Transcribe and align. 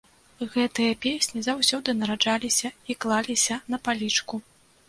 Гэтыя 0.53 0.93
песні 1.03 1.43
заўсёды 1.49 1.95
нараджаліся 1.99 2.73
і 2.93 2.99
клаліся 3.05 3.59
на 3.75 3.83
палічку. 3.87 4.43